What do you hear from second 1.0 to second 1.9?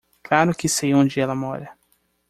ela mora.